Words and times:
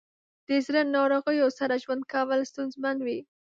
د 0.47 0.49
زړه 0.65 0.81
ناروغیو 0.95 1.47
سره 1.59 1.81
ژوند 1.83 2.03
کول 2.13 2.39
ستونزمن 2.51 2.97
وي. 3.05 3.19